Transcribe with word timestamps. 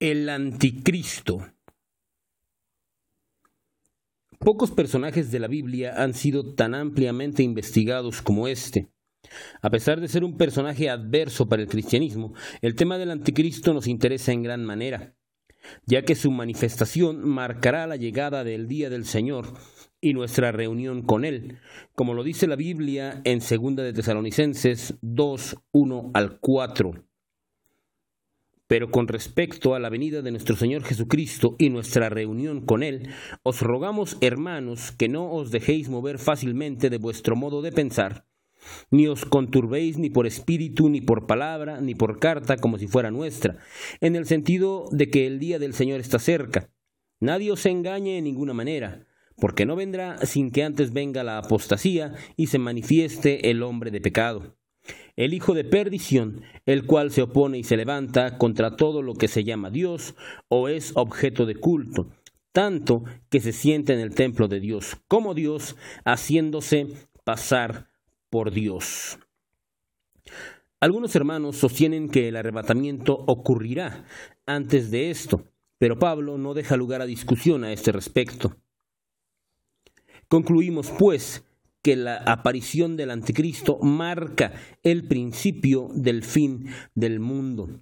El 0.00 0.30
anticristo. 0.30 1.46
Pocos 4.38 4.70
personajes 4.70 5.30
de 5.30 5.38
la 5.40 5.46
Biblia 5.46 6.02
han 6.02 6.14
sido 6.14 6.54
tan 6.54 6.74
ampliamente 6.74 7.42
investigados 7.42 8.22
como 8.22 8.48
este. 8.48 8.88
A 9.60 9.68
pesar 9.68 10.00
de 10.00 10.08
ser 10.08 10.24
un 10.24 10.38
personaje 10.38 10.88
adverso 10.88 11.50
para 11.50 11.60
el 11.60 11.68
cristianismo, 11.68 12.32
el 12.62 12.76
tema 12.76 12.96
del 12.96 13.10
anticristo 13.10 13.74
nos 13.74 13.86
interesa 13.86 14.32
en 14.32 14.42
gran 14.42 14.64
manera, 14.64 15.16
ya 15.84 16.00
que 16.00 16.14
su 16.14 16.30
manifestación 16.30 17.28
marcará 17.28 17.86
la 17.86 17.96
llegada 17.96 18.42
del 18.42 18.68
día 18.68 18.88
del 18.88 19.04
Señor 19.04 19.52
y 20.00 20.14
nuestra 20.14 20.50
reunión 20.50 21.02
con 21.02 21.26
Él, 21.26 21.58
como 21.94 22.14
lo 22.14 22.24
dice 22.24 22.46
la 22.46 22.56
Biblia 22.56 23.20
en 23.24 23.40
2 23.40 23.76
de 23.76 23.92
Tesalonicenses 23.92 24.94
2, 25.02 25.56
1 25.72 26.10
al 26.14 26.40
4. 26.40 27.09
Pero 28.70 28.92
con 28.92 29.08
respecto 29.08 29.74
a 29.74 29.80
la 29.80 29.88
venida 29.88 30.22
de 30.22 30.30
nuestro 30.30 30.54
Señor 30.54 30.84
Jesucristo 30.84 31.56
y 31.58 31.70
nuestra 31.70 32.08
reunión 32.08 32.60
con 32.64 32.84
Él, 32.84 33.08
os 33.42 33.62
rogamos, 33.62 34.16
hermanos, 34.20 34.92
que 34.92 35.08
no 35.08 35.32
os 35.32 35.50
dejéis 35.50 35.88
mover 35.88 36.20
fácilmente 36.20 36.88
de 36.88 36.98
vuestro 36.98 37.34
modo 37.34 37.62
de 37.62 37.72
pensar, 37.72 38.28
ni 38.92 39.08
os 39.08 39.24
conturbéis 39.24 39.98
ni 39.98 40.08
por 40.08 40.24
espíritu, 40.24 40.88
ni 40.88 41.00
por 41.00 41.26
palabra, 41.26 41.80
ni 41.80 41.96
por 41.96 42.20
carta, 42.20 42.58
como 42.58 42.78
si 42.78 42.86
fuera 42.86 43.10
nuestra, 43.10 43.58
en 44.00 44.14
el 44.14 44.24
sentido 44.26 44.84
de 44.92 45.10
que 45.10 45.26
el 45.26 45.40
día 45.40 45.58
del 45.58 45.74
Señor 45.74 45.98
está 45.98 46.20
cerca. 46.20 46.70
Nadie 47.18 47.50
os 47.50 47.66
engañe 47.66 48.18
en 48.18 48.24
ninguna 48.24 48.54
manera, 48.54 49.04
porque 49.36 49.66
no 49.66 49.74
vendrá 49.74 50.24
sin 50.24 50.52
que 50.52 50.62
antes 50.62 50.92
venga 50.92 51.24
la 51.24 51.38
apostasía 51.38 52.14
y 52.36 52.46
se 52.46 52.60
manifieste 52.60 53.50
el 53.50 53.64
hombre 53.64 53.90
de 53.90 54.00
pecado 54.00 54.59
el 55.20 55.34
hijo 55.34 55.52
de 55.52 55.64
perdición, 55.64 56.40
el 56.64 56.86
cual 56.86 57.10
se 57.10 57.20
opone 57.20 57.58
y 57.58 57.62
se 57.62 57.76
levanta 57.76 58.38
contra 58.38 58.76
todo 58.76 59.02
lo 59.02 59.12
que 59.12 59.28
se 59.28 59.44
llama 59.44 59.68
Dios 59.68 60.14
o 60.48 60.68
es 60.68 60.92
objeto 60.94 61.44
de 61.44 61.56
culto, 61.56 62.08
tanto 62.52 63.04
que 63.28 63.40
se 63.40 63.52
siente 63.52 63.92
en 63.92 64.00
el 64.00 64.14
templo 64.14 64.48
de 64.48 64.60
Dios 64.60 64.96
como 65.08 65.34
Dios, 65.34 65.76
haciéndose 66.06 66.86
pasar 67.22 67.90
por 68.30 68.50
Dios. 68.50 69.18
Algunos 70.80 71.14
hermanos 71.14 71.56
sostienen 71.56 72.08
que 72.08 72.28
el 72.28 72.36
arrebatamiento 72.36 73.12
ocurrirá 73.26 74.06
antes 74.46 74.90
de 74.90 75.10
esto, 75.10 75.44
pero 75.76 75.98
Pablo 75.98 76.38
no 76.38 76.54
deja 76.54 76.78
lugar 76.78 77.02
a 77.02 77.06
discusión 77.06 77.62
a 77.64 77.74
este 77.74 77.92
respecto. 77.92 78.56
Concluimos, 80.28 80.90
pues, 80.98 81.44
que 81.82 81.96
la 81.96 82.16
aparición 82.16 82.96
del 82.96 83.10
anticristo 83.10 83.78
marca 83.80 84.52
el 84.82 85.06
principio 85.06 85.88
del 85.94 86.22
fin 86.22 86.66
del 86.94 87.20
mundo. 87.20 87.80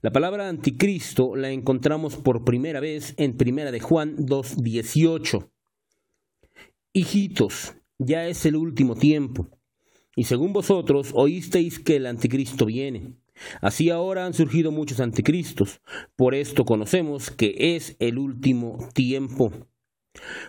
La 0.00 0.10
palabra 0.10 0.48
anticristo 0.48 1.36
la 1.36 1.50
encontramos 1.50 2.16
por 2.16 2.44
primera 2.44 2.80
vez 2.80 3.14
en 3.18 3.36
Primera 3.36 3.70
de 3.70 3.80
Juan 3.80 4.16
2:18. 4.16 5.50
Hijitos, 6.92 7.74
ya 7.98 8.26
es 8.26 8.46
el 8.46 8.56
último 8.56 8.96
tiempo, 8.96 9.48
y 10.14 10.24
según 10.24 10.52
vosotros 10.52 11.10
oísteis 11.14 11.78
que 11.78 11.96
el 11.96 12.06
anticristo 12.06 12.64
viene. 12.64 13.16
Así 13.60 13.90
ahora 13.90 14.24
han 14.24 14.32
surgido 14.32 14.70
muchos 14.70 15.00
anticristos, 15.00 15.82
por 16.16 16.34
esto 16.34 16.64
conocemos 16.64 17.30
que 17.30 17.76
es 17.76 17.96
el 17.98 18.16
último 18.18 18.78
tiempo. 18.94 19.52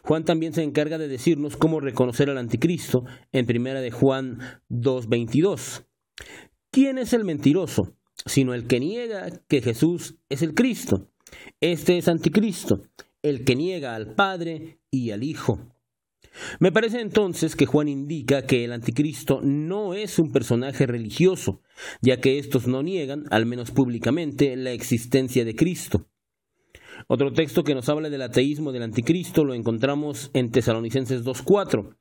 Juan 0.03 0.25
también 0.25 0.53
se 0.53 0.63
encarga 0.63 0.97
de 0.97 1.07
decirnos 1.07 1.57
cómo 1.57 1.79
reconocer 1.79 2.29
al 2.29 2.37
anticristo 2.37 3.05
en 3.31 3.45
primera 3.45 3.81
de 3.81 3.91
Juan 3.91 4.39
2:22. 4.69 5.85
¿Quién 6.71 6.97
es 6.97 7.13
el 7.13 7.23
mentiroso? 7.23 7.95
Sino 8.25 8.53
el 8.53 8.67
que 8.67 8.79
niega 8.79 9.29
que 9.47 9.61
Jesús 9.61 10.15
es 10.29 10.41
el 10.41 10.53
Cristo. 10.53 11.09
Este 11.61 11.97
es 11.97 12.07
anticristo, 12.07 12.81
el 13.21 13.43
que 13.43 13.55
niega 13.55 13.95
al 13.95 14.15
Padre 14.15 14.79
y 14.91 15.11
al 15.11 15.23
Hijo. 15.23 15.59
Me 16.59 16.71
parece 16.71 17.01
entonces 17.01 17.55
que 17.55 17.65
Juan 17.65 17.87
indica 17.87 18.45
que 18.45 18.63
el 18.63 18.71
anticristo 18.71 19.41
no 19.41 19.93
es 19.93 20.19
un 20.19 20.31
personaje 20.31 20.85
religioso, 20.85 21.61
ya 22.01 22.21
que 22.21 22.37
estos 22.37 22.67
no 22.67 22.83
niegan, 22.83 23.25
al 23.31 23.45
menos 23.45 23.71
públicamente, 23.71 24.55
la 24.55 24.71
existencia 24.71 25.45
de 25.45 25.55
Cristo. 25.55 26.07
Otro 27.09 27.31
texto 27.31 27.63
que 27.63 27.73
nos 27.73 27.87
habla 27.87 28.09
del 28.09 28.21
ateísmo 28.21 28.73
del 28.73 28.83
anticristo 28.83 29.45
lo 29.45 29.53
encontramos 29.53 30.29
en 30.33 30.51
Tesalonicenses 30.51 31.23
2.4, 31.23 31.95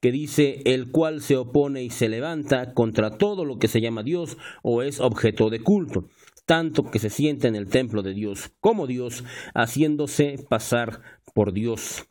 que 0.00 0.12
dice, 0.12 0.62
el 0.64 0.92
cual 0.92 1.20
se 1.20 1.36
opone 1.36 1.82
y 1.82 1.90
se 1.90 2.08
levanta 2.08 2.72
contra 2.72 3.18
todo 3.18 3.44
lo 3.44 3.58
que 3.58 3.66
se 3.66 3.80
llama 3.80 4.04
Dios 4.04 4.38
o 4.62 4.82
es 4.82 5.00
objeto 5.00 5.50
de 5.50 5.64
culto, 5.64 6.08
tanto 6.46 6.84
que 6.84 7.00
se 7.00 7.10
siente 7.10 7.48
en 7.48 7.56
el 7.56 7.66
templo 7.66 8.02
de 8.02 8.14
Dios 8.14 8.52
como 8.60 8.86
Dios, 8.86 9.24
haciéndose 9.52 10.36
pasar 10.48 11.02
por 11.34 11.52
Dios. 11.52 12.06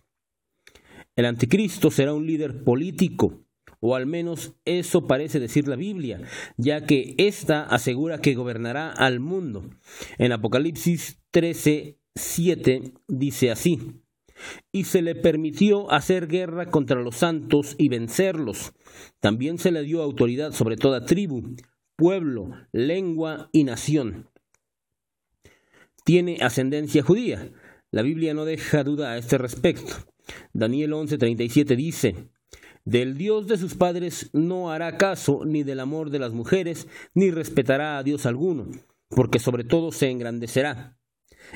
El 1.16 1.28
anticristo 1.28 1.90
será 1.90 2.14
un 2.14 2.28
líder 2.28 2.66
político, 2.66 3.46
o 3.80 3.96
al 3.96 4.08
menos 4.08 4.56
eso 4.66 5.08
parece 5.08 5.40
decir 5.40 5.70
la 5.70 5.78
Biblia, 5.78 6.20
ya 6.58 6.86
que 6.86 7.16
ésta 7.18 7.64
asegura 7.64 8.20
que 8.20 8.36
gobernará 8.36 8.92
al 8.92 9.22
mundo. 9.22 9.70
En 10.18 10.34
Apocalipsis 10.34 11.22
13, 11.32 12.01
7 12.16 12.94
dice 13.08 13.52
así, 13.52 14.02
y 14.72 14.86
se 14.86 15.02
le 15.02 15.16
permitió 15.16 15.92
hacer 15.92 16.28
guerra 16.28 16.68
contra 16.68 17.02
los 17.02 17.16
santos 17.16 17.76
y 17.78 17.90
vencerlos. 17.90 18.74
También 19.20 19.58
se 19.58 19.72
le 19.72 19.84
dio 19.84 20.02
autoridad 20.02 20.52
sobre 20.52 20.78
toda 20.78 21.06
tribu, 21.06 21.56
pueblo, 21.96 22.52
lengua 22.72 23.50
y 23.52 23.64
nación. 23.64 24.30
Tiene 26.04 26.38
ascendencia 26.42 27.04
judía. 27.04 27.52
La 27.92 28.02
Biblia 28.02 28.34
no 28.34 28.46
deja 28.46 28.84
duda 28.84 29.12
a 29.12 29.18
este 29.18 29.38
respecto. 29.38 29.94
Daniel 30.54 30.94
11:37 30.94 31.76
dice, 31.76 32.30
Del 32.86 33.18
Dios 33.18 33.48
de 33.48 33.58
sus 33.58 33.76
padres 33.76 34.30
no 34.34 34.72
hará 34.72 34.98
caso 34.98 35.46
ni 35.46 35.64
del 35.64 35.80
amor 35.80 36.10
de 36.10 36.20
las 36.20 36.34
mujeres, 36.34 36.88
ni 37.14 37.32
respetará 37.32 37.98
a 37.98 38.04
Dios 38.04 38.26
alguno, 38.26 38.68
porque 39.10 39.40
sobre 39.40 39.64
todo 39.64 39.92
se 39.92 40.10
engrandecerá 40.10 40.98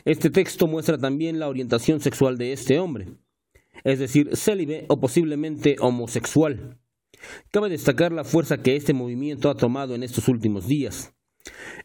este 0.04 0.30
texto 0.30 0.68
muestra 0.68 0.98
también 0.98 1.40
la 1.40 1.48
orientación 1.48 2.00
sexual 2.00 2.38
de 2.38 2.54
este 2.54 2.80
hombre, 2.80 3.08
es 3.84 4.00
decir, 4.00 4.36
célibe 4.36 4.86
o 4.90 5.00
posiblemente 5.00 5.76
homosexual. 5.80 6.80
Cabe 7.52 7.70
destacar 7.70 8.12
la 8.12 8.24
fuerza 8.24 8.62
que 8.62 8.76
este 8.76 8.94
movimiento 8.94 9.50
ha 9.50 9.56
tomado 9.56 9.96
en 9.96 10.04
estos 10.04 10.28
últimos 10.28 10.68
días. 10.68 11.14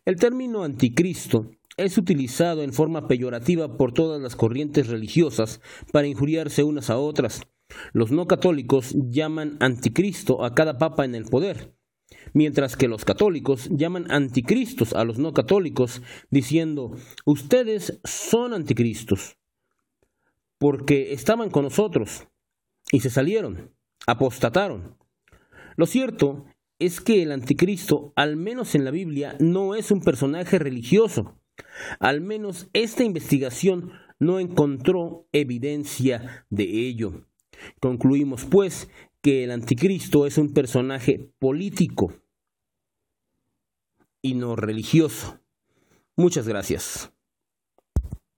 El 0.04 0.16
término 0.16 0.64
anticristo 0.64 1.50
es 1.76 1.96
utilizado 1.98 2.62
en 2.62 2.72
forma 2.72 3.08
peyorativa 3.08 3.76
por 3.76 3.92
todas 3.92 4.20
las 4.20 4.36
corrientes 4.36 4.88
religiosas 4.88 5.60
para 5.92 6.06
injuriarse 6.06 6.62
unas 6.62 6.90
a 6.90 6.98
otras. 6.98 7.42
Los 7.92 8.10
no 8.10 8.26
católicos 8.26 8.94
llaman 8.94 9.56
anticristo 9.60 10.44
a 10.44 10.54
cada 10.54 10.78
papa 10.78 11.04
en 11.04 11.14
el 11.14 11.24
poder, 11.24 11.74
mientras 12.32 12.76
que 12.76 12.88
los 12.88 13.04
católicos 13.04 13.69
llaman 13.70 14.10
anticristos 14.10 14.92
a 14.92 15.04
los 15.04 15.19
no 15.19 15.32
católicos, 15.32 16.03
diciendo, 16.31 16.97
ustedes 17.25 18.00
son 18.04 18.54
anticristos, 18.54 19.36
porque 20.59 21.12
estaban 21.12 21.50
con 21.50 21.64
nosotros 21.64 22.28
y 22.92 23.00
se 23.00 23.10
salieron, 23.10 23.75
apostataron. 24.06 24.97
Lo 25.76 25.86
cierto 25.86 26.44
es 26.78 27.00
que 27.00 27.22
el 27.22 27.32
anticristo, 27.32 28.12
al 28.16 28.36
menos 28.36 28.75
en 28.75 28.84
la 28.84 28.91
Biblia, 28.91 29.36
no 29.38 29.75
es 29.75 29.91
un 29.91 30.00
personaje 30.00 30.59
religioso. 30.59 31.38
Al 31.98 32.20
menos 32.20 32.69
esta 32.72 33.04
investigación 33.04 33.92
no 34.19 34.41
encontró 34.41 35.26
evidencia 35.32 36.47
de 36.50 36.64
ello. 36.64 37.26
Concluimos, 37.80 38.47
pues, 38.47 38.88
que 39.22 39.44
el 39.44 39.50
anticristo 39.50 40.26
es 40.26 40.38
un 40.38 40.53
personaje 40.53 41.32
político 41.38 42.12
y 44.22 44.34
no 44.34 44.56
religioso. 44.56 45.41
Muchas 46.16 46.47
gracias. 46.47 47.12